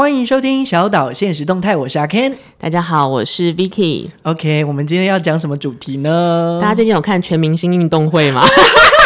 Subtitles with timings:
[0.00, 2.32] 欢迎收听小岛现实动态，我是阿 Ken。
[2.56, 4.06] 大家好，我是 Vicky。
[4.22, 6.58] OK，我们今天要讲什么主题呢？
[6.58, 8.40] 大家最近有看全明星运动会吗？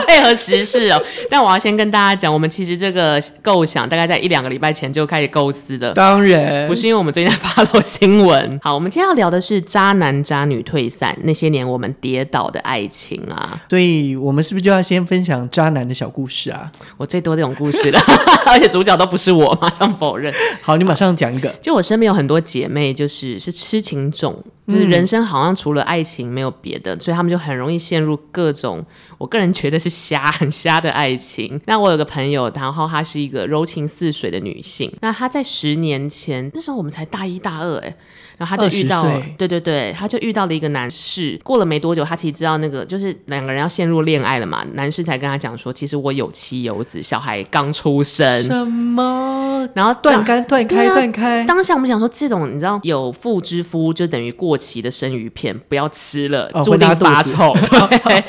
[0.00, 5.92] 好 配合时事哦，但我要先跟大家讲，我们其实这个构想大概在一两个礼拜前就开始构思的。
[5.92, 8.58] 当然，不是因为我们最近在发了新闻。
[8.62, 13.60] 好，我们今天要聊的是渣男渣女退散，那些年我们跌倒的爱情啊。
[13.68, 16.70] 所以我们是不是就要先分享渣男的小故事啊？
[16.96, 18.00] 我最多这种故事了，
[18.46, 20.32] 而且主角都不是我，马上否认。
[20.60, 21.48] 好，你马上讲一个。
[21.60, 24.42] 就我身边有很多姐妹，就是是痴情种。
[24.70, 28.84] 就是人生好像除了爱情没有别的，嗯，所以他们就很容易陷入各种，
[29.18, 31.60] 我个人觉得是瞎很瞎的爱情。
[31.66, 34.92] 那我有个朋友，然后她是一个柔情似水的女性。
[35.00, 37.96] 那她在十年前，那时候我们才大一大二，哎。
[38.40, 41.38] 然后他就遇到了，对对对，他就遇到了一个男士。
[41.44, 44.64] 过了没多久，他其实知道那个就是两个人要陷入恋爱了嘛。
[44.72, 48.42] 男士才跟他讲说，其实我有妻有子，小孩刚出生。
[48.42, 49.68] 什么？
[49.74, 51.44] 然后断干断开断开。
[51.44, 57.52] 当下我们想说，这种你知道有妇之夫就等于过期的生鱼片，不要吃了，注定发臭。
[58.02, 58.24] 对，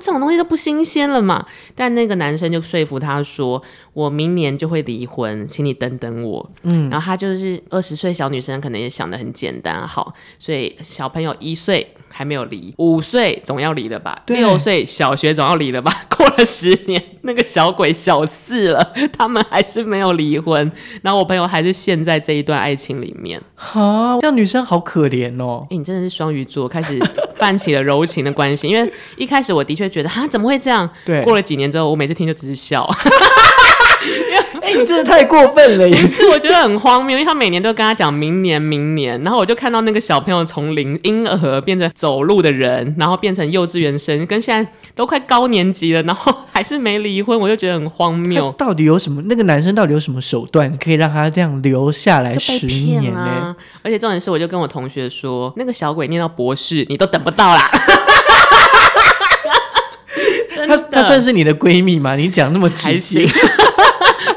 [0.00, 1.46] 这种东西都不新鲜了嘛。
[1.74, 3.62] 但那个男生就说服他说，
[3.94, 6.50] 我明年就会离婚，请你等等我。
[6.62, 9.30] 嗯，然后他就是二十岁小女生，可能也想的很。
[9.32, 14.22] 简单好，所以小朋友一岁还没有离，五岁总要离了吧？
[14.26, 15.92] 六岁小学总要离了吧？
[16.10, 20.70] 过了十年，那个小鬼小四了，他们还是没有离婚。
[21.02, 23.40] 然后我朋友还是陷在这一段爱情里面。
[23.54, 25.66] 哈，这样女生好可怜哦。
[25.70, 26.98] 欸，你真的是双鱼座，开始
[27.36, 28.68] 泛起了柔情的关系。
[28.68, 30.88] 因为一开始我的确觉得，哈，怎么会这样？
[31.06, 32.88] 对，过了几年之后，我每次听就只是笑。
[34.70, 35.88] 哎、欸，你真的太过分了！
[35.88, 48.54] 也是，我觉得很荒谬，因为他每年都跟他讲明年，明年，然后我就看到那个小朋友从零婴儿变成走路的人，然后变成幼稚园生，跟现在都快高年级了，然后还是没离婚，我就觉得很荒谬。
[48.56, 49.20] 到底有什么？
[49.26, 53.20] 那个男生到底有什么手段可以让他这样留下来十年呢？
[53.20, 53.56] 啊？
[53.82, 57.68] 而且重点是，我就跟我同学说，那个小鬼念到博士，你都等不到啦。
[60.68, 62.14] 他他算是你的闺蜜吗？
[62.14, 63.26] 你讲那么直接。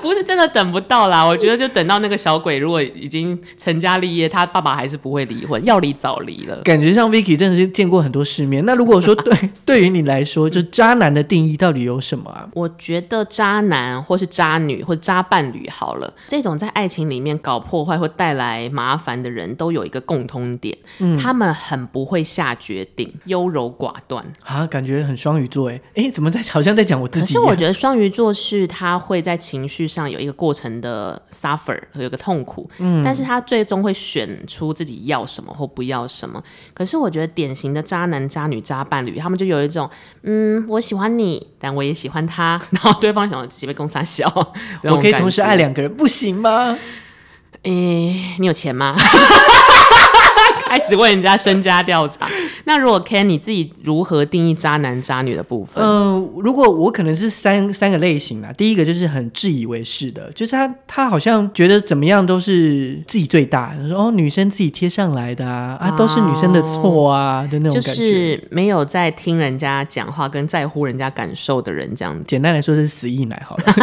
[0.03, 6.57] 不是真的等不到啦，我觉得就等到那个小鬼如果已经成家立业，他爸爸还是不会离婚，要离早离了。
[6.57, 8.65] 感觉像 Vicky 真的是见过很多世面。
[8.65, 12.49] 那如果说对 对于你来说，就渣男的定义到底有什么啊？
[12.53, 27.25] 我觉得渣男或是渣女或渣伴侣好了，这种在爱情里面搞破坏或带来麻烦的人都有一个共通点，嗯，他们很不会下决定，优柔寡断啊，感觉很双鱼座哎哎，怎么在好像在讲我自己？
[27.25, 36.41] 可是我觉得双鱼座是他会在情绪上有一个过程的 suffer 和有个痛苦，嗯，但是他最终会选出自己要什么或不要什么。
[36.73, 39.89] 可是我觉得典型的渣男、渣女、渣伴侣，他们就有一种，
[40.23, 44.27] 嗯，我喜欢你，但我也喜欢他， 然后对方想几杯公三小，
[44.83, 46.77] 我可以同时爱两个人，不行吗？
[47.61, 48.95] 诶，你有钱吗？
[50.77, 52.27] 开始问人家身家调查。
[52.63, 55.83] 那如果 Ken 你自己如何定义渣男渣女的部分？
[55.83, 58.51] 嗯、呃，如果我可能是三三个类型啦。
[58.53, 72.23] 第一个就是很自以为是的，就是他他好像觉得怎么样都是自己最大，说哦女生自己贴上来的啊，啊都是女生的错啊的那种感觉，就是没有在听人家讲话跟在乎人家感受的人这样子。
[72.27, 73.63] 简单来说是死意奶好了。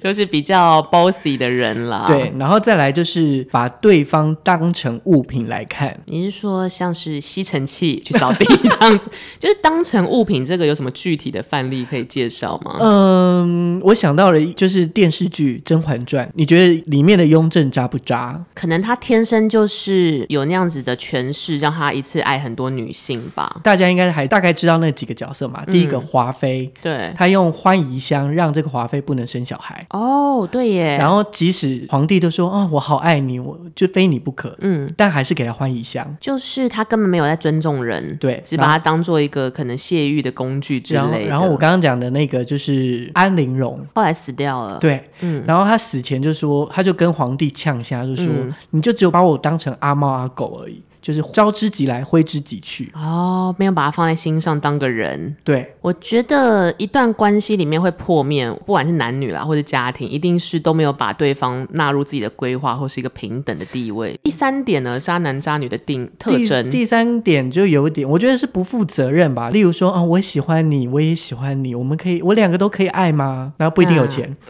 [0.00, 5.98] 就是比较 bossy 的人了，对，然后再来就是把对方当成物品来看。
[6.06, 12.76] 你是说像是吸尘器去扫地这样子， 就是当成物品，这个有什么具体的范例可以介绍吗？
[12.80, 18.44] 嗯，我想到了，就是电视剧《甄嬛传》，你觉得里面的雍正渣不渣？
[18.54, 23.60] 可能他天生就是有那样子的权势，让他一次爱很多女性吧。
[23.62, 25.62] 大家应该还大概知道那几个角色嘛？
[25.66, 29.86] 嗯、第一个华妃，对，他用欢宜香让这个华妃不能生小孩。
[29.90, 30.96] 哦，对耶。
[30.98, 41.08] 然后即使皇帝都说啊、哦，我好爱你，我就非你不可，嗯，但还是给他换一箱，就是他根本没有在尊重人，对，只把他当做一个可能泄欲的工具之类的。
[41.08, 45.42] 然后，然后我刚刚讲的那个就是安陵容，后来死掉了，对，嗯。
[45.46, 50.82] 然后他死前就说，他就跟皇帝呛下，就说、嗯、你就只有把我当成阿猫阿狗而已。
[51.00, 52.92] 就是招之即来，挥之即去。
[52.94, 55.34] 哦，没有把它放在心上，当个人。
[55.44, 64.18] 对，我觉得一段关系里面会破灭，不管是男女啦，或者家庭，一定是都没有把对方纳入自己的规划，或是一个平等的地位。
[64.22, 66.68] 第三点呢，渣男渣女的定特征。
[66.70, 69.50] 第三点就有点，我觉得是不负责任吧。
[69.50, 73.52] 例如说，啊，我喜欢你，我也喜欢你，我们可以，我两个都可以爱吗？
[73.56, 74.28] 然后不一定有钱。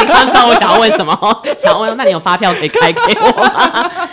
[0.00, 1.14] 你刚知道我想要问什么？
[1.58, 4.08] 想要问，那你有发票可以开给我吗？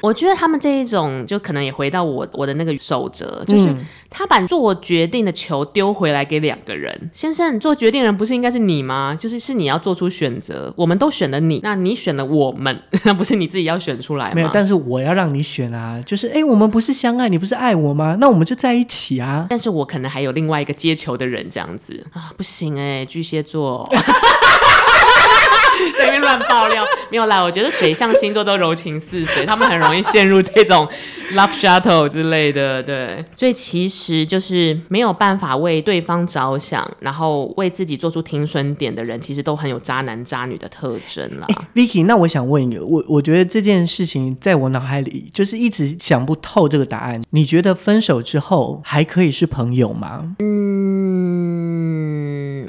[0.00, 3.74] 我觉得他们这一种就可能也回到我我的那个守则，就是
[4.08, 7.10] 他把做决定的球丢回来给两个人。
[7.12, 9.16] 先生，做决定人不是应该是你吗？
[9.18, 14.34] 就是是你要做出选择，我们都选了你，那你选了我们， 那不是你自己要选出来吗？
[14.34, 18.16] 没有，但是我要让你选啊，就是哎，我们不是相爱，你不是爱我吗？
[18.20, 19.46] 那我们就在一起啊。
[19.50, 23.88] 但是我可能还有另外一个接球的人，这样子啊，不行哎，巨蟹座。
[25.98, 27.42] 在那边乱爆料，没有啦。
[27.42, 30.88] 我觉得水象星座都柔情似水，他们很容易陷入这种
[31.34, 32.82] love shuttle 之类的。
[32.82, 41.46] 对，所以其实就是没有办法为对方着想，然后为自己做出停损点的人，其实都很有渣男渣女的特征啦。
[41.48, 47.22] 欸，Vicky，那我想问你，我我觉得这件事情在我脑海里就是一直想不透这个答案。
[47.30, 50.36] 你觉得分手之后还可以是朋友吗？
[50.40, 50.70] 嗯，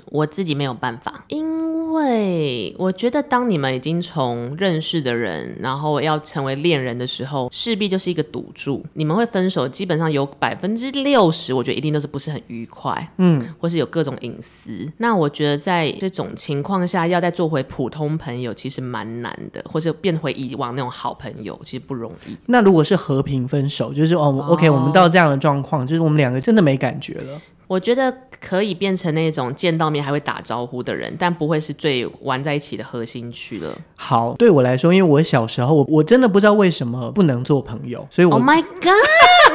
[0.08, 1.51] 我自己没有办法，因
[1.92, 2.92] 为我。
[3.02, 8.86] 觉得当你们已经从认识的人，然后要成为恋人的时候，势必就是一个赌注。
[8.94, 14.88] 你们会分手，基本上有百分之六十，我觉得一定都是不是很愉快，嗯，或是有各种隐私。
[14.98, 22.38] 那我觉得在这种情况下，要再做回普通朋友，其实蛮难的，或是变回以往那种好朋友，其实不容易。
[22.46, 27.42] 那如果是和平分手，就是哦，哦，OK，我们到这样的状况，就是我们两个真的没感觉了。
[27.72, 33.74] 我觉得可以变成那种见到面还会打招呼的人，但不会是最玩在一起的核心区了。
[33.96, 38.92] 好，对我来说，因为我小时候我我真的不知道为什么不能做朋友，所以我 Oh my God，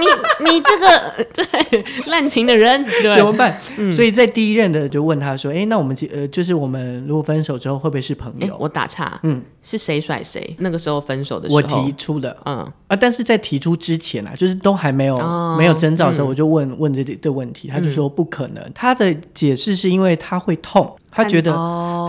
[0.00, 3.56] 你你这个对滥情的人对怎么办？
[3.78, 10.56] 嗯，所以在第一任的就问他说：“哎，那我们呃，就是我们如果分手之后会不会是朋友？”我打岔，嗯，是谁甩谁？
[10.58, 12.58] 那个时候分手的时候，我提出的，嗯
[12.88, 18.06] 啊，但是在提出之前啊，就是都还没有、哦、没有征兆的时候，我就问问这这问题，他就说。
[18.16, 20.96] 不可能，他的解释是因为他会痛。
[21.16, 21.50] 他觉得，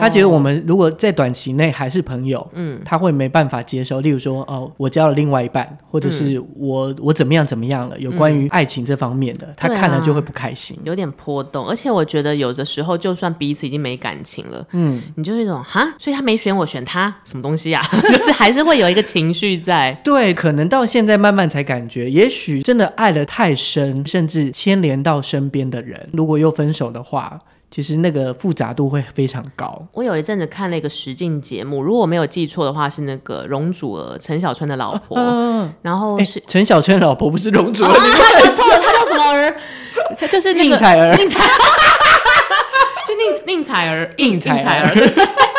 [0.02, 4.02] 他觉得我们如果在短期内还是朋友，嗯，他会没办法接受。
[4.02, 11.66] 例如说，哦，我交了另外一半，或者是我我怎么样怎么样了，有关于爱情这方面的，他看了就会不开心，有点波动。
[11.66, 17.82] 而且我觉得有的时候，就算彼此已经没感情了，嗯，你就是一种哈，所以他没选我，选他，什么东西啊？
[18.18, 19.98] 就是还是会有一个情绪在。
[20.04, 27.40] 对，可能到现在慢慢才感觉，也许真的爱的太深，甚至牵连到身边的人，如果又分手的话。
[27.78, 29.88] 其实那个复杂度会非常高。
[29.94, 35.16] 我有一阵子看了一个实境节目，如果我没有记错的话，是那个容祖儿陈小春的老婆。
[35.16, 37.94] 啊、然后是陈小春的老婆，不是容祖儿。
[37.94, 39.56] 他讲错了，他叫什么儿？
[40.20, 41.16] 他 就是宁采儿。
[41.18, 41.40] 宁采，
[43.06, 43.14] 是
[43.46, 44.90] 宁宁采儿，宁采儿。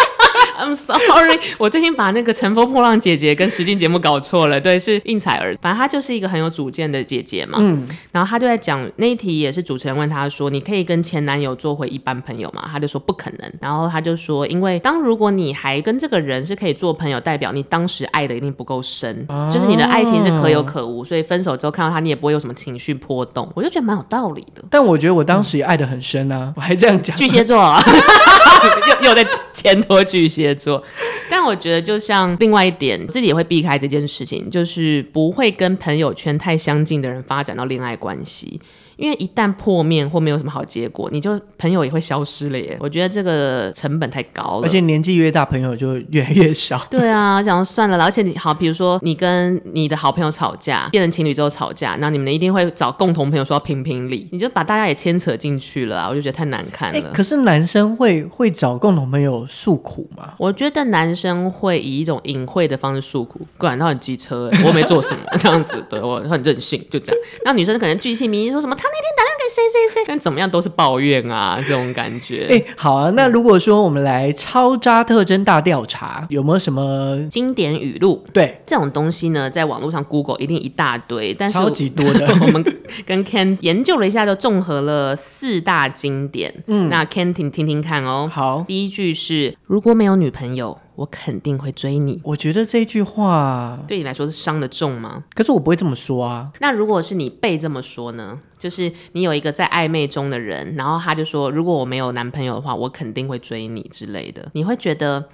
[0.59, 4.61] I'm sorry，我最近把那个《乘风破浪》姐姐跟实境节目搞错了。
[4.61, 7.59] 对，是应采儿，反正她就是一个很有主见的姐姐嘛。
[7.61, 13.53] 嗯，然后她就在讲那一题，也是主持人问她说：“你可以跟前男友做回一般朋友吗？”她就说不可能。
[13.61, 24.65] 然后她就说：“因为当如果你还跟这个人是可以做朋友，代表你当时爱的一定不够深，啊、就是你的爱情是可有可无，所以分手之后看到他，你也不会有什么情绪波动。”我就觉得蛮有道理的。
[24.69, 27.17] 但我觉得我当时也爱的很深啊，嗯、我还这样讲。
[27.17, 27.81] 巨蟹座、啊，
[29.03, 30.48] 又又在牵拖巨蟹。
[30.55, 30.83] 做，
[31.31, 38.61] 但我觉得就像另外一点，自己也会避开这件事情，就是不会跟朋友圈太相近的人发展到恋爱关系。
[38.99, 42.77] 因为一旦破面或没有什么好结果，你就朋友也会消失了耶。
[42.81, 46.85] 我觉得这个成本太高了，而且年纪越大，朋友就越来越少。
[46.91, 57.13] 对啊，想说算了，而且你好，比如说你跟你的好朋友吵架，变成情侣之后吵架，那你们一定会找共同朋友说要评评理，你就把大家也牵扯进去了啊，我就觉得太难看了。
[57.15, 60.35] 可是男生会会找共同朋友诉苦吗？
[60.39, 67.23] 我觉得男生会以一种隐晦的方式诉苦，管他很机车，我没做什么这样子，对我很任性，就这样。
[67.45, 68.88] 那女生可能巨细靡遗说什么他。
[68.91, 72.47] 那天打电话给谁谁谁，但怎么样都是抱怨啊，这种感觉。
[72.51, 78.23] 哎、欸，好啊，那如果说我们来超渣特征大调查，有没有什么经典语录？
[78.33, 82.27] 对，这种东西呢，在网络上 Google 一定一大堆，但是超级多的。
[82.41, 82.65] 我们
[83.07, 86.55] 跟 Ken 研究了一下，就综合了四大经典。
[86.67, 88.29] 嗯，那 Ken 听听听看哦。
[88.33, 90.79] 好，第一句是：如果没有女朋友。
[90.99, 92.21] 我肯定会追你。
[92.25, 95.23] 我觉得这句话对你来说是伤的重吗？
[95.33, 96.51] 可是我不会这么说啊。
[96.59, 98.41] 那如果是你被这么说呢？
[98.59, 105.29] 就是你有一个在暧昧中的人，然后他就说：“如果我没有男朋友的话，我肯定会追你之类的。”你会觉得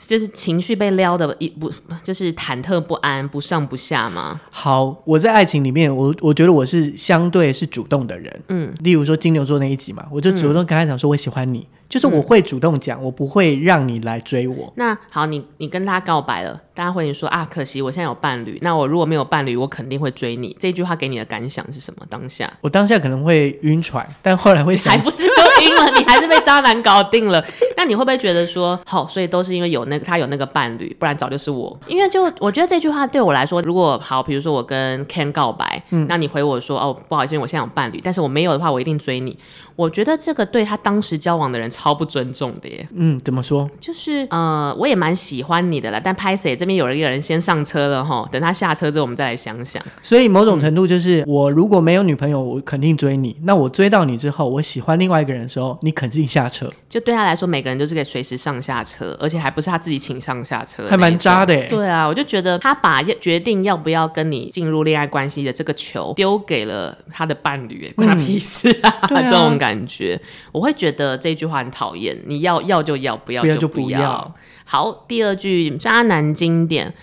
[0.00, 1.70] 就是情绪被撩的一不
[2.02, 4.40] 就是忐忑不安、不上不下吗？
[4.50, 8.42] 好，我在爱情里面，我我觉得我是相对是主动的人。
[8.48, 14.72] 嗯，例如说金牛座那一集嘛，我就主动跟他讲说：“我喜欢你。”就是我会主动讲，嗯、我不会让你来追我。
[14.76, 18.58] 那好，你你跟他告白了，大家会说啊，可惜我现在有伴侣。
[18.62, 20.56] 那我如果没有伴侣，我肯定会追你。
[20.60, 22.06] 这句话给你的感想是什么？
[22.08, 27.42] 当下我当下可能会晕船，但后来会想，还不是都晕了，你还是被渣渣男搞定了。
[27.78, 31.78] 那你会不会觉得说，好，所以都是因为有那个他有那个伴侣，不然早就是我。
[31.86, 39.38] 因为就我觉得这句话对我来说，如果好，比如说我跟 Ken 告白，嗯，那你回我说，哦，不好意思，我现在有伴侣，但是我没有的话，我一定追你。
[39.74, 42.86] 我觉得这个对他当时交往的人超不尊重的耶。
[42.94, 43.68] 嗯，怎么说？
[43.80, 49.82] 就是呃，我也蛮喜欢你的啦，但拍谢这边有了一个人先上车了哈，等他下车之后，我们再来想想。
[50.00, 53.36] 所以某种程度就是，嗯、我如果没有女朋友，我肯定追你。
[53.42, 56.72] 那我追到你之后，我喜欢另外一个人的时候，你肯定下车。
[56.88, 61.66] 就对他来说，每个人都是可以随时上下车，而且还不是他自己请上下车，还蛮渣的。
[61.66, 68.94] 对啊，我就觉得他把决定要不要跟你进入恋爱关系的这个球丢给了他的伴侣，关他屁事啊！
[69.10, 70.20] 嗯、 啊这种感觉。
[70.52, 73.56] 我会觉得这句话很讨厌，你要要就要，不要就不要。
[73.56, 74.34] 不要就不要。
[74.64, 76.94] 好，第二句渣男经典。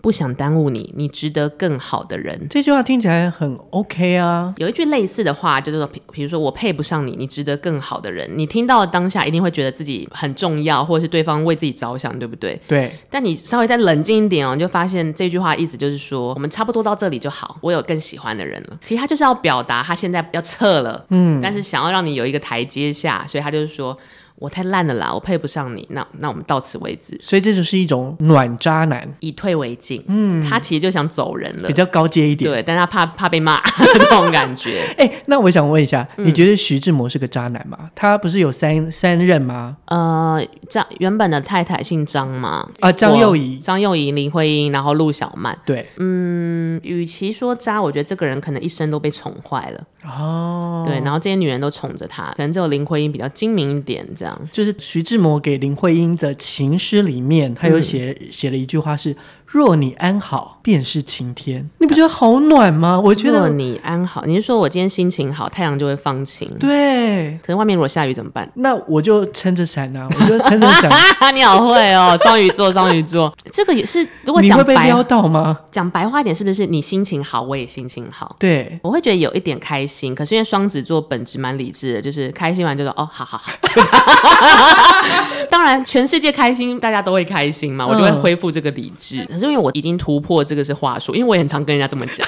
[0.00, 2.46] 不想耽误你，你值得更好的人。
[2.48, 4.54] 这句话听起来很 OK 啊。
[4.56, 8.30] 有一句类似的话，就是说，比如说我配不上你，你值得更好的人。
[8.36, 12.58] 你听到当下一定会觉得自己很重要，或者是对方为自己着想，对不对？
[12.68, 12.92] 对。
[13.10, 18.78] 但你稍微再冷静一点哦，你就发现这句话意思就是说，我们差不多到这里就好，我有更喜欢的人了。
[18.80, 23.98] 其实他就是要表达他现在要撤了，嗯，但是想要让你有一个台阶下，所以他就是说。
[24.38, 27.18] 我太烂了啦，我配不上你，那那我们到此为止。
[27.20, 30.02] 所以这就是一种暖渣男，以退为进。
[30.06, 32.48] 嗯，他其实就想走人了，比较高阶一点。
[32.50, 33.60] 对，但他怕怕被骂
[33.94, 34.82] 这种感觉。
[34.96, 37.90] 哎、欸，那我想问一下，嗯、你觉得徐志摩是个渣男吗？
[37.94, 39.76] 他不是有三三任吗？
[39.86, 42.68] 呃，张原本的太太姓张吗？
[42.80, 45.58] 啊，张幼仪、张幼仪、林徽因，然后陆小曼。
[45.66, 49.84] 对，嗯，与其说渣，我觉得这个人可能一生都被宠坏了。
[50.04, 54.27] 哦，对，然后这些女人都宠着他，可能只有林徽因比较精明一点，这样。
[54.52, 59.14] 就是徐志摩给林徽因的情诗里面，他有写、嗯、写了一句话是。
[59.50, 61.66] 若你安好，便是晴天。
[61.78, 63.00] 你不觉得好暖吗？
[63.02, 66.46] 我觉得若你安好，你是说我今天心情好，太阳就会放晴。
[66.60, 68.46] 对，可是外面如果下雨怎么办？
[68.56, 70.90] 那我就撑着伞啊，我就撑着伞。
[71.34, 74.06] 你好会哦，双鱼座，双鱼座，这个也是。
[74.24, 75.58] 如果讲白，你会被撩到吗？
[75.70, 78.36] 讲白话一点，是不是你心情好，我也心情好？
[78.38, 80.14] 对，我会觉得有一点开心。
[80.14, 83.50] 可是因为双子座本质蛮理智的，就是开心完就说哦，好好好。
[85.50, 89.24] 当然，全世界开心，大家都会开心嘛，我就会恢复这个理智。
[89.30, 92.26] 嗯是因为我已经突破这个是话术，因为我也很常跟人家这么讲。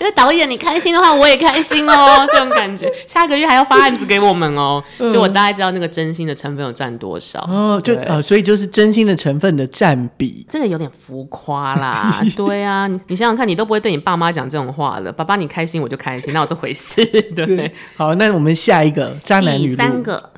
[0.00, 2.90] 因 为导演你开心的话，我也开心哦，这种感觉。
[3.06, 7.40] 下个月还要发案子给我们哦，嗯、所以我大概知道那个真心的成分有占多少。
[7.50, 12.22] 哦，就呃，所以就是真心的成分的占比，这个有点浮夸啦。
[12.34, 15.12] 对啊，你你想想看，你都不会对你爸妈讲这种话的。
[15.12, 17.04] 爸爸你开心我就开心，那有这回事？
[17.36, 17.72] 对，对。
[17.96, 19.68] 好，那我们下一个渣男女。
[19.68, 20.30] 第三个，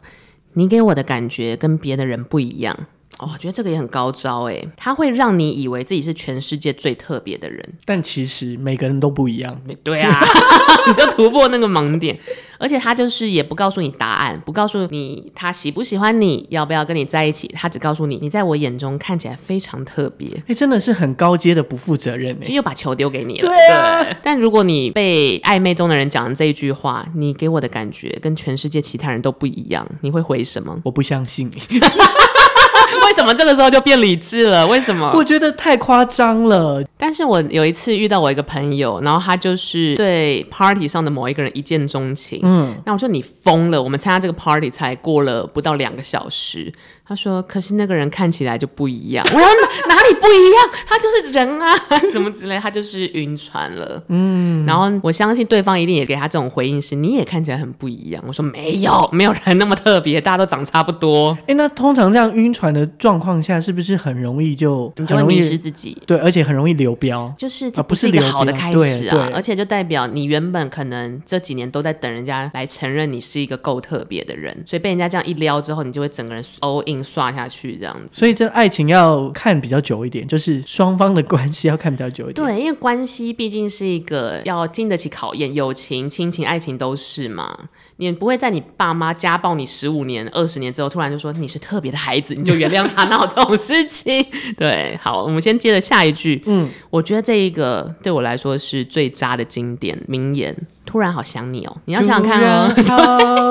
[0.54, 2.76] 你给我的感觉跟别的人不一样。
[3.18, 9.58] 哦，我觉得这个也很高招哎，他会让你以为自己是全世界最特别的人，但其实每个人都不一样。
[9.82, 10.20] 对啊，
[10.86, 12.18] 你就突破那个盲点，
[12.58, 20.28] 而且他就是也不告诉你答案，不告诉你他喜不喜欢你，要不要跟你在一起，他只告诉你你在我眼中看起来非常特别。
[20.46, 23.48] 哎，真的是很高阶的不负责任哎，就又把球丢给你了。
[23.48, 30.78] 对啊，对，但如果你被暧昧中的人讲这一句话，你给我的感觉跟全世界其他人都不一样，你会回什么？
[30.84, 31.50] 我不相信。
[33.06, 34.66] 为什么这个时候就变理智了？
[34.66, 35.12] 为什么？
[35.14, 36.82] 我觉得太夸张了。
[36.98, 42.40] 但是我有一次遇到我一个朋友，然后他就是对 party 上的某一个人一见钟情。
[42.42, 46.72] 嗯，那我说你疯了，我们参加这个 party 才过了不到两个小时。
[47.08, 49.24] 他说：“可是那个人看起来就不一样。
[49.32, 50.84] ”我说哪：“哪里不一样？
[50.86, 51.68] 他就是人啊，
[52.10, 65.96] 什么之类，他就是晕船了。”嗯，然后我相信对方一定也给他这种回应是：“你也看起来很不一样。”我说：“没有，没有人那么特别，大家都长差不多。”哎，那通常这样晕船的状况下，是不是很容易就很容易迷失自己？
[66.06, 69.30] 对，而且很容易流标，就是不是一个好的开始啊！
[69.32, 76.95] 而且就代表你原本可能这几年都在等人家来承认你是一个够特别的人，所以被人家这样一撩之后，你就会整个人 all in。
[77.02, 82.46] 刷下去这样子，所以这爱情要看比较久一点，就是双方的关系要看比较久一点。
[82.46, 87.56] 对，因为关系毕竟是一个要经得起考验，友情、亲情、爱情都是嘛。
[87.98, 94.24] 你不会在你爸妈家暴你十五年、二十年之后，突然就说你是特别的孩子，你就原谅他闹这种事情。
[94.58, 96.42] 对，好，我们先接着下一句。
[96.44, 100.54] 嗯，我觉得这一个对我来说是最渣的经典名言。
[100.84, 102.72] 突然好想你哦，你要想想看哦。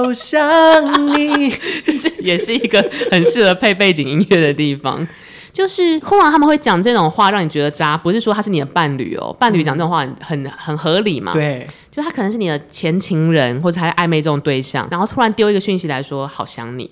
[0.06, 1.50] 好想你，
[1.84, 2.80] 这是也是一个
[3.12, 5.06] 很适合配背景音乐的地方。
[5.52, 11.34] 就是通常他们会讲这种话，让你觉得渣，不是说他是你的伴侣哦，伴侣讲这种话很很很合理嘛。
[11.34, 11.66] 对。
[11.90, 16.92] 就他可能是你的前情人，或者还暧昧这种对象，然后突然丢一个讯息来说好想你，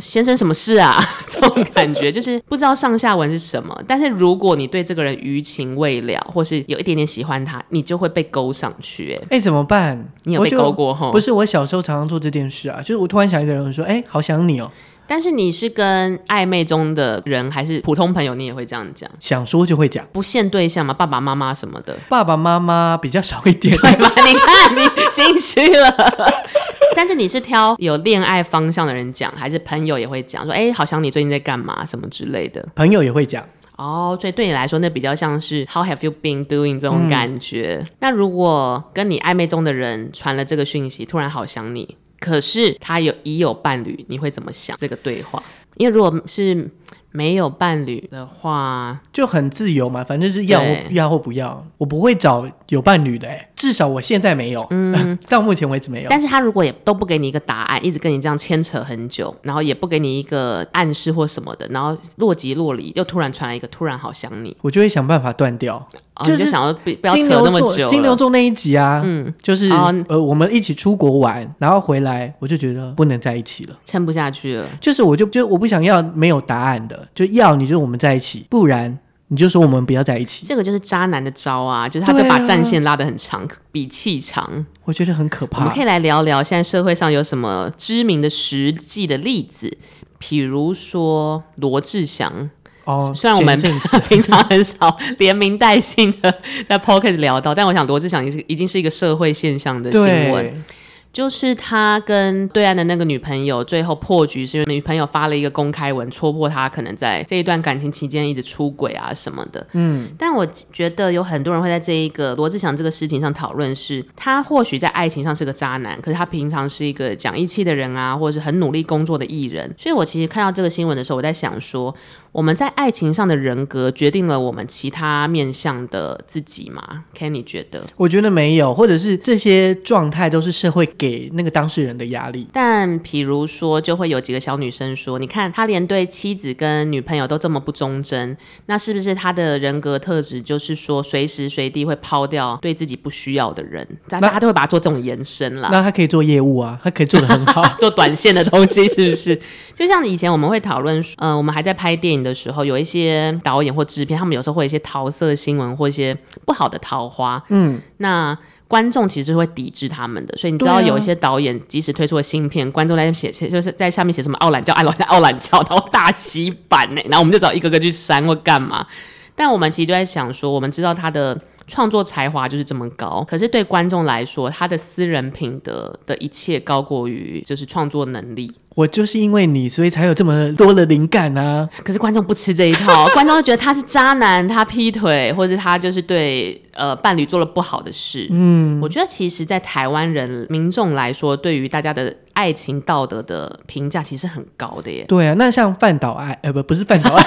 [0.00, 1.02] 先生什么事啊？
[1.26, 3.78] 这种感觉就是不知道上下文是什么。
[3.86, 9.18] 但是如果你对这个人余情未了，或是有一点点喜欢他，你就会被勾上去。
[9.30, 10.08] 哎，哎，怎么办？
[10.24, 11.10] 你有被勾过哈？
[11.10, 14.70] 不是，我小时候常常做这件事啊，就是我突然想一个人，我说，哎，好想你哦。
[15.12, 18.34] 但是你是跟暧昧中的人，还是普通朋友？
[18.34, 19.06] 你也会这样讲？
[19.20, 20.94] 想说就会讲，不限对象嘛？
[20.94, 21.94] 爸爸妈妈什么的？
[22.08, 24.10] 爸爸妈妈比较少一点， 对吗？
[24.24, 25.94] 你看你心虚了。
[26.96, 30.44] 但是你是挑有恋爱方向的人讲，还是朋友也会讲？
[30.44, 31.84] 说哎，好想你最近在干嘛？
[31.84, 32.66] 什么之类的？
[32.74, 33.46] 朋友也会讲。
[33.76, 37.80] 哦，所以对你来说，那比较像是 How have you been doing 这种感觉。
[37.82, 41.98] 嗯、那如果跟你暧昧中的人传了这个讯息，突然好想你。
[42.22, 45.42] 可是他有已有伴侣，你会怎么想这个对话？
[45.76, 46.70] 因为如果是
[47.12, 53.48] 没有伴侣的话，就很自由嘛，反正是要要或不要，我不会找有伴侣的哎。
[53.54, 56.08] 至少我现在没有，嗯， 到目前为止没有。
[56.10, 65.86] 但是他如果也都不给你一个答案，一直跟你这样牵扯很久，然后也不给你一个暗示或什么的，然后若即若离，又突然传来一个突然好想你，我就会想办法断掉。
[66.14, 67.86] 哦、就，是想要不不要扯那么久。
[67.86, 74.66] 金牛座那一集啊，嗯，就是、哦、呃，我们一起出国玩，然后回来，我就觉得不能在一起了，撑不下去了。
[74.78, 78.98] 就是我就就我不想要没有答案的，就要你就我们在一起，不然。
[79.28, 85.60] 你就说我们不要在一起，这个就是渣男的招啊，就是他就把战线拉得很长，啊、比气长，我觉得很可怕。
[85.60, 89.78] 我们可以来聊聊现在社会上有什么知名的实际的例子，
[90.18, 92.50] 比如说罗志祥
[92.84, 93.58] 哦，虽然我们
[94.06, 100.64] 平常很少连名带姓的在 p o c k e t 聊到，但我想罗志祥已经已经是一个社会现象的新闻。
[101.12, 109.66] 就是他跟对岸的那个女朋友最后破局，是因为女朋友发了一个公开文，戳破他可能在这一段感情期间一直出轨啊什么的。
[109.72, 119.70] 嗯，但我觉得有很多人会在这一个罗志祥这个事情上讨论，是他或许在爱情上是个渣男，可是他平常是一个讲义气的人啊，或者是很努力工作的艺人。
[119.76, 121.94] 所以我其实看到这个新闻的时候，我在想说，
[122.32, 127.84] 我们在爱情上的人格决定了我们其他面向的自己吗？Kenny 你觉得？
[127.96, 132.48] 我觉得没有，或者是这些状态都是社会给那个当事人的压力。
[132.50, 145.68] 但比如说，就会有几个小女生说：“你看他连对妻子跟女朋友都这么不忠贞，那是不是他的人格特质就是说随时随地会抛掉对自己不需要的人？”大家都会把它做这种延伸啦。
[145.70, 149.38] 那他可以做业务啊，他可以做得很好， 做短线的东西是不是？
[149.74, 152.21] 就像以前我们会讨论，嗯、呃，我们还在拍电影。
[152.22, 158.36] 的时候，有一些导演或制片，他们有时候会有一些桃色新闻或一些不好的桃花，嗯，那
[158.68, 160.36] 观众其实是会抵制他们的。
[160.36, 168.86] 所以你知道，有一些导演即使推出了新片，啊、观众在写写就是在下面写什么“奥懒叫”“奥懒叫”“奥懒教”，然后大洗版呢，然后我们就找一个个去删或干嘛。
[169.34, 171.38] 但我们其实就在想说，我们知道他的。
[171.66, 178.52] 创作才华就是这么高，可是对观众来说，他的私人品德的一切高过于就是创作能力。
[178.74, 181.68] 我就是因为你，所以才有这么多的灵感啊！
[181.84, 188.26] 可是观众不吃这一套，观众就觉得他是渣男，他劈腿，或者他就是对呃伴侣做了不好的事。
[188.30, 195.04] 嗯，我觉得其实，在台湾人民众来说，对于大家的爱情道德的评价其实很高的耶。
[195.06, 197.22] 对啊，那像范岛爱，呃不不是饭岛爱，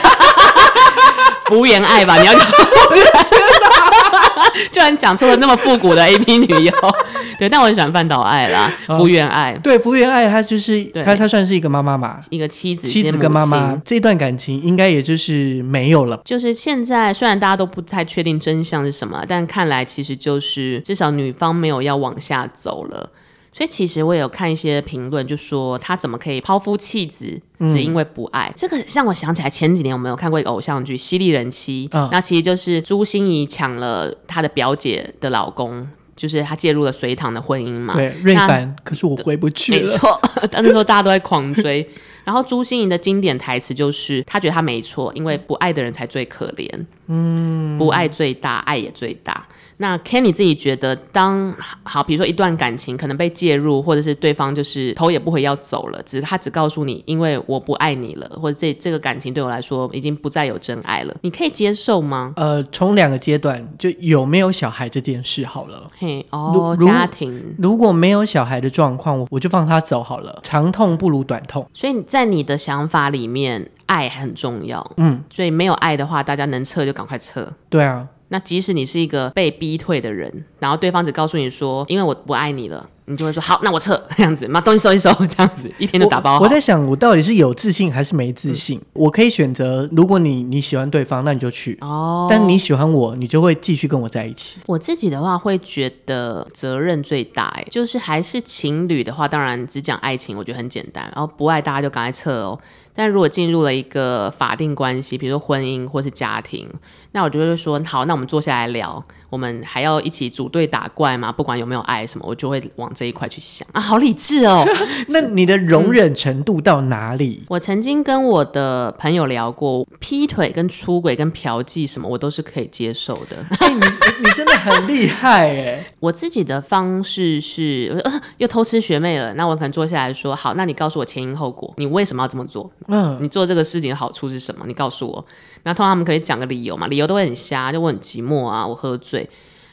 [1.46, 2.18] 福原爱吧？
[2.18, 2.34] 你要。
[4.72, 6.72] 居然讲出了那么复古的 A P 女优，
[7.40, 13.80] 对，但我很喜欢饭岛爱啦，福原爱，对，福原爱，她就是她，她算是一个妈妈嘛，一个妻子，妻子跟妈妈。
[13.86, 16.20] 这段感情应该也就是没有了。
[16.26, 23.10] 就是现在虽然大家都不太确定真相是什么，但看来其实就是至少女方没有要往下走了。
[23.56, 28.50] 所以其实我也有看一些评论，就说他怎么可以抛夫弃子，只因为不爱？
[28.50, 35.88] 嗯、这个让我想起来前几年我们有看过一个偶像剧《犀利人妻》，哦，那其实就是朱心怡抢了她的表姐的老公，
[36.18, 37.94] 就是她介入了隋唐的婚姻嘛。
[37.94, 39.78] 对，瑞凡，可是我回不去了。
[39.78, 40.20] 没错，
[40.52, 41.88] 但那时候大家都在狂追。
[42.26, 46.68] 然后朱心怡的经典台词就是，她觉得她没错，因为不爱的人才最可怜。
[47.08, 49.48] 嗯，不爱最大，爱也最大。
[49.78, 62.34] 那 Kenny 自己觉得当，当好，比如说一段感情可能被介入，或者是对方就是头也不回要走了，只是他只告诉你，因为我不爱你了，或者这这个感情对我来说已经不再有真爱了，你可以接受吗？
[62.38, 65.92] 呃，从两个阶段，就有没有小孩这件事好了。
[65.98, 71.68] 嘿，哦，家庭如果没有小孩的状况，我我就放他走好了，长痛不如短痛。
[71.74, 74.92] 所以在你的想法里面，爱很重要。
[74.98, 77.52] 嗯，所以没有爱的话，大家能撤就赶快撤。
[77.70, 78.08] 对啊。
[78.30, 86.38] 那即使你是一个被逼退的人，然后对方只告诉你说，因为我不爱你了，你就会说好，那我撤这样子，把东西收一收，这样子一天就打包。
[86.40, 88.80] 我，我在想，我到底是有自信还是没自信？
[88.80, 92.28] 嗯、我可以选择，如果你你喜欢对方，那你就去哦。
[92.28, 94.60] 但你喜欢我，你就会继续跟我在一起。
[94.66, 101.04] 我自己的话会觉得责任最大，哎，就是还是情侣的话，当然只讲爱情，我觉得很简单。
[101.16, 102.60] 然后不爱大家就赶快撤哦。
[102.96, 106.68] 但如果进入了一个法定关系，比如说婚姻或是家庭，
[107.12, 111.32] 那我就会说好，那我们坐下来聊，我们还要一起组队打怪吗？
[111.32, 114.66] 不管有没有爱什么，我就会往这一块去想啊，好理智哦。
[115.10, 117.44] 那你的容忍程度到哪里？
[117.50, 123.38] 我曾经跟我的朋友聊过，劈腿跟出轨跟嫖妓什么，我都是可以接受的。
[123.60, 123.80] 欸、你
[124.20, 125.86] 你真的很厉害哎！
[126.00, 132.72] 我自己的方式是，呃，又偷吃学妹了，那我可能坐下来说，好，那你告诉我前因后果，你为什么要这么做？
[132.88, 134.66] 嗯，你做这个事情的好处是什么？
[134.68, 135.26] 你告诉我。
[135.66, 136.88] 那通常他们可以讲个理由嘛？
[136.88, 139.30] 理由都会很瞎，就我很寂寞啊，我喝醉。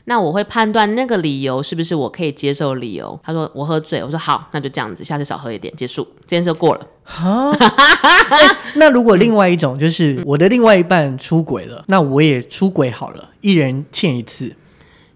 [0.07, 3.16] 那我会判断那个理由是不是我可以接受的理由。
[3.22, 6.87] 他说我喝醉，我说好，那就这样子，下次少喝一点，结束，这件事就过了。
[7.05, 14.57] 哈、欸， 那如果另外一种就是我的另外一半出轨了，那我也出轨好了，一人欠一次。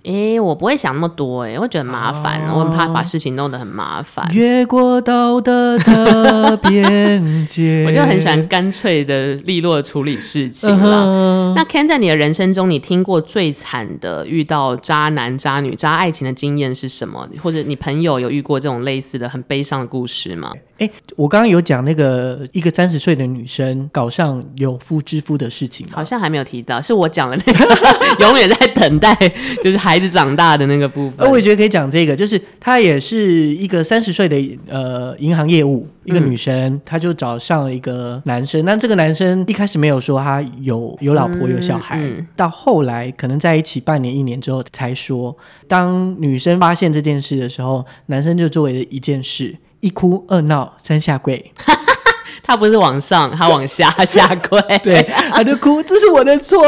[0.06, 4.28] 诶、欸，我不会想那么多，诶，我觉得很麻烦，哦、我很怕把事情弄得很麻烦。
[4.32, 11.04] 越过道德的边界， 我就很喜欢干脆的、利落的处理事情了。
[11.06, 17.28] 嗯、那 Ken 在你的人生中，你听过最惨的遇到渣男、渣女、渣爱情的经验是什么？
[17.42, 20.52] 或者你朋友有遇过这种类似的很悲伤的故事吗？
[20.78, 27.76] 哎，我刚刚有讲那个一个三十岁的女生搞上有夫之夫的事情，好像还没有提到，是我讲的那个
[28.20, 29.14] 永远在等待，
[29.62, 31.30] 就是孩子长大的那个部分。
[31.30, 45.34] 我也觉得可以讲这个，就是她也是一个三十岁的呃银行业务一个女生，她、嗯、就找上了一个男生，那这个男生一开始没有说他有有老婆有小孩，嗯嗯、到后来可能在一起半年一年之后才说，
[45.66, 49.56] 当女生发现这件事的时候，男生就作为了一件事。
[49.86, 51.52] 一哭二闹三下跪，
[52.42, 56.58] 他不是往上，他往下 下跪，对，他就哭，这是我的错，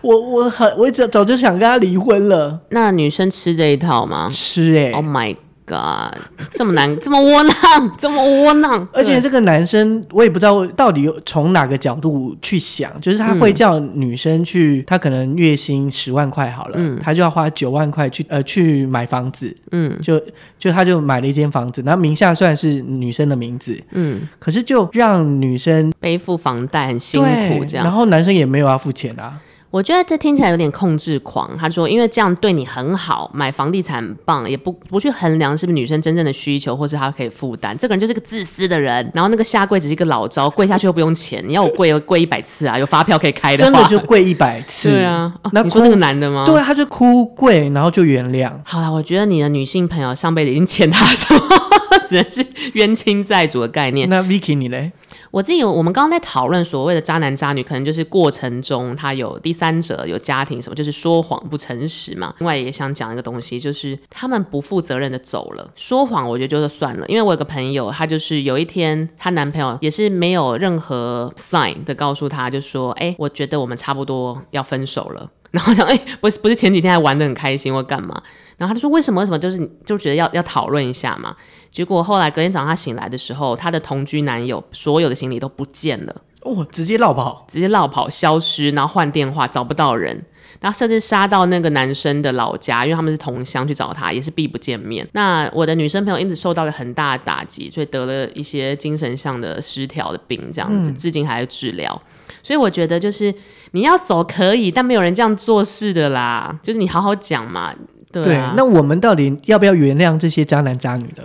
[0.00, 2.58] 我我很我早早就想跟他离婚了。
[2.70, 4.30] 那女生吃这一套吗？
[4.32, 5.36] 吃哎、欸、，Oh my。
[5.72, 6.14] God,
[6.50, 7.54] 这么难，这么窝囊，
[7.96, 8.86] 这么窝囊。
[8.92, 20.20] 而且这个男生，我也不知道到底有从哪个角度去想，就是他会叫女生去，嗯、他可能月薪十万块好了，嗯、他就要花九万块去呃去买房子，嗯，就
[20.58, 29.38] 就他就买了一间房子，然后名下虽然是女生的名字，嗯，可是就让女生背负房贷很辛苦这样，然后男生也没有要付钱啊。
[29.72, 31.50] 我觉得这听起来有点控制狂。
[31.56, 37.74] 他说，因为这样对你很好，买房地产很棒，也不不去衡量是不是女生真正的需求，或是她可以负担。
[37.78, 39.10] 这个人就是个自私的人。
[39.14, 41.42] 然后那个下跪只是一个老招，跪下去又不用钱。
[41.46, 44.90] 你要我跪，要跪一百次啊，有发票可以开的话，真的就跪一百次。
[44.90, 46.44] 对啊，那、你说这个男的吗？
[46.44, 48.52] 对，他就哭跪，然后就原谅。
[48.64, 51.40] 好了，我觉得你的女性朋友上辈子已经欠他什么，
[52.06, 54.06] 只能是冤亲债主的概念。
[54.10, 54.92] 那 Vicky 你嘞？
[55.32, 62.34] 我自己有，我们刚刚在讨论所谓的渣男渣女，可能就是过程中他有第三者、有家庭什么，就是说谎不诚实嘛。
[62.38, 65.70] 另外也想讲一个东西，就是他们不负责任的走了。
[65.74, 75.30] 说谎我觉得就是算了，因为我有个朋友，她就是有一天她男朋友也是没有任何 sign 的告诉她，就说：“哎，我觉得我们差不多要分手了。
[75.50, 78.22] ”然后想，哎，不是不是前几天还玩得很开心，或干嘛？
[78.58, 79.20] 然后他就说，为什么？
[79.20, 79.38] 为什么？
[79.38, 81.34] 就是就觉得要要讨论一下嘛。
[81.72, 90.22] 结果后来隔天早上他醒来的时候，他的同居男友所有的行李都不见了，哦，直接落跑，直接落跑，消失，然后换电话找不到人，
[90.60, 95.08] 然后甚至杀到那个男生的老家，因为他们是同乡去找他，也是避不见面。
[95.12, 102.00] 那我的女生朋友因此受到了很大的打击，所以得了一些精神上的失调的病，这样子，嗯、至今还在治疗。
[102.42, 103.34] 所以我觉得就是
[103.70, 106.58] 你要走可以，但没有人这样做事的啦。
[106.62, 107.72] 就是你好好讲嘛，
[108.10, 108.50] 对啊。
[108.50, 111.24] 对，那我们到底要不要原谅这些渣男渣女的？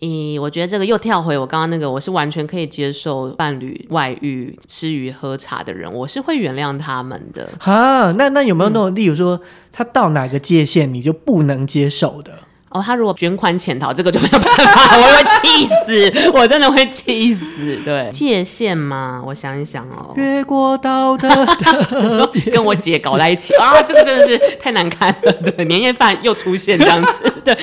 [0.00, 7.48] 咦，我觉得这个又跳回我刚刚那个，我是完全可以接受伴侣外遇、吃鱼喝茶的人，我是会原谅他们的。
[7.58, 9.40] 哈，那那有没有那种，嗯、例如说
[9.72, 12.32] 他到哪个界限你就不能接受的？
[12.70, 17.76] 哦，他如果卷款潜逃，这个就没有办法，我会气死，我真的会气死。
[17.82, 19.22] 对，界限吗？
[19.26, 25.32] 我想一想哦，越过道德 的说跟我姐搞在一起啊，这个真的是太难看了。
[25.32, 27.32] 对，年夜饭又出现这样子。
[27.42, 27.56] 对，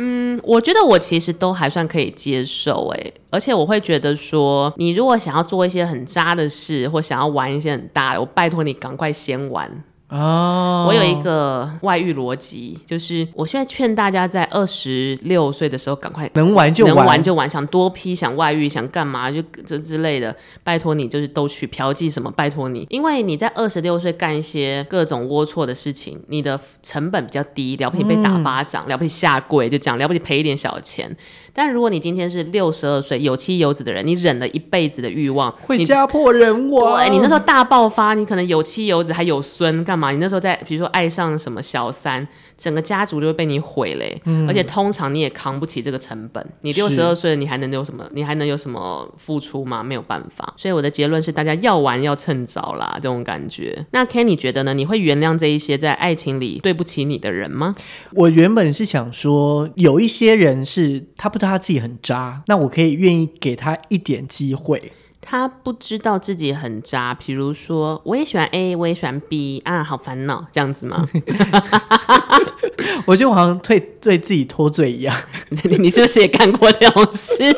[0.00, 9.84] 嗯，我觉得我其实都还算可以接受，哎，而且我会觉得说，你如果想要做一些很渣的事，或想要玩一些很大的，我拜托你赶快先玩。
[10.08, 31.14] 哦，我有一个外遇逻辑，就是我现在劝大家在二十六岁的时候赶快能玩就玩，能玩就玩，想多批，想外遇，想干嘛就这之类的，拜托你就是都去嫖妓什么，拜托你，因为你在二十六岁干一些各种龌龊的事情，你的成本比较低，了不起被打巴掌，嗯、了不起下跪就讲了不起赔一点小钱。
[31.58, 37.04] 但如果你今天是六十二岁有妻有子的人，你忍了一辈子的欲望，会家破人亡。
[37.04, 40.12] 对，你那时候大爆发，你可能有妻有子还有孙，干嘛？
[40.12, 42.24] 你那时候在比如说爱上什么小三，
[42.56, 44.16] 整个家族就会被你毁嘞。
[44.26, 46.46] 嗯，而且通常你也扛不起这个成本。
[46.60, 48.08] 你六十二岁了，你还能有什么？
[48.12, 49.82] 你还能有什么付出吗？
[49.82, 50.54] 没有办法。
[50.56, 53.84] 所以我的结论是，大家要玩要趁早啦，这种感觉。
[53.90, 54.72] 那 Ken 你觉得呢？
[54.74, 57.74] 你会原谅这一些在爱情里对不起你的人吗？
[58.12, 61.47] 我原本是想说，有一些人是他不知道。
[61.48, 64.92] 他自己很渣，那我可以愿意给他一点机会。
[65.20, 71.06] 他不知道自己很渣，比如说我也喜欢 A，我也喜欢 B 啊，好烦恼，这样子吗？
[73.04, 75.14] 我觉得我好像对对自己脱罪一样。
[75.78, 77.54] 你是不是也干过这种事？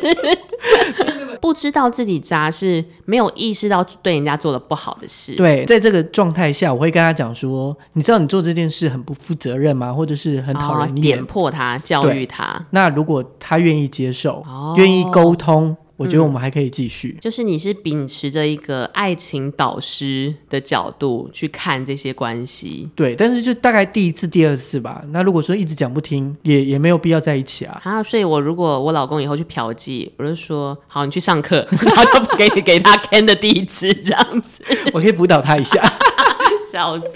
[1.41, 5.35] 不知道自己渣是没有意识到对人家做了不好的事。
[5.35, 9.91] 对，在这个状态下，我会跟他讲说：“你知道你做这件事很不负责任吗？
[9.91, 12.63] 或者是很讨人厌？”点破他，教育他。
[12.69, 15.75] 那如果他愿意接受，哦、愿意沟通。
[16.01, 25.03] 我觉得我们还可以继续，嗯，就是你是秉持着一个爱情导师的角度去看这些关系，对，但是就大概第一次、第二次吧。
[25.11, 27.79] 那如果说一直讲不听，也也没有必要在一起啊。
[27.83, 35.81] 啊，所以我如果我老公以后去嫖妓，我就说好，你去上课， 然后就给给他 Ken 的地址，这样子，我可以辅导他一下，
[36.71, 37.07] 笑死。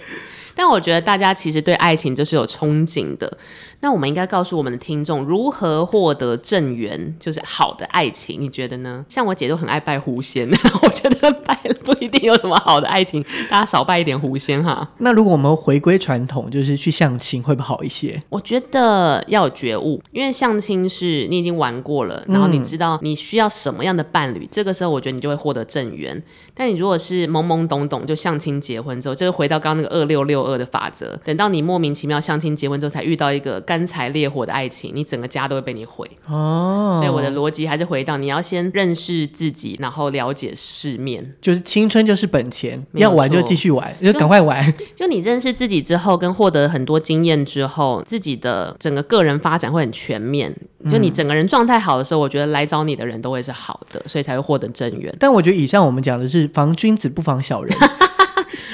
[0.58, 3.38] 但我觉得大家其实对爱情就是有憧憬的。
[3.86, 9.06] 那我们应该告诉我们的听众如何获得正缘，就是好的爱情，你觉得呢？
[9.08, 10.50] 像我姐都很爱拜狐仙，
[10.82, 14.90] 我觉得拜了不一定有什么好的爱情，大家少拜一点狐仙哈。
[14.98, 18.20] 那如果我们回归传统，就是去相亲，会不会好一些？
[18.30, 26.20] 我觉得要有觉悟，因为相亲是你已经玩过了，然后你知道你需要什么样的伴侣，嗯、这个时候我觉得你就会获得正缘。
[26.56, 37.00] 但你如果是懵懵懂懂就相亲结婚之后，就回到刚刚那个二六六二的法则，等到你莫名其妙相亲结婚之后，才遇到一个干柴烈火的爱情，你整个家都会被你毁哦。
[37.02, 41.34] 所以我的逻辑还是回到你要先认识自己，然后了解世面。
[41.42, 44.72] 就是青春就是本钱，要玩就继续玩，就赶快玩。
[44.96, 50.56] 就你认识自己之后，跟获得很多经验之后，自己的整个个人发展会很全面。
[50.88, 55.12] 就你整个人状态好的时候，我觉得来找你的人都会是好的，所以才会获得正缘。
[55.20, 57.76] 但我觉得以上我们讲的是防君子不防小人。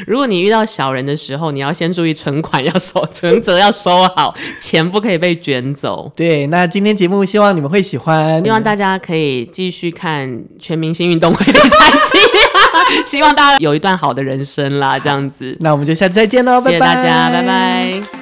[0.08, 6.12] 如果你遇到小人的时候，你要先注意存款要收，存折要收好，钱不可以被卷走。
[6.16, 10.28] 对，那今天节目希望你们会喜欢，希望大家可以继续看
[10.60, 12.18] 《全明星运动会》第三期，
[13.06, 15.56] 希望大家有一段好的人生啦，这样子。
[15.60, 18.21] 那我们就下次再见喽，拜拜，谢谢大家，拜拜。